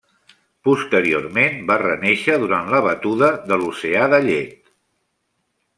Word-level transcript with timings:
Posteriorment 0.67 1.59
va 1.67 1.77
renéixer 1.83 2.39
durant 2.45 2.73
la 2.77 2.81
batuda 2.89 3.33
de 3.53 3.61
l'oceà 3.65 4.09
de 4.15 4.25
llet. 4.31 4.57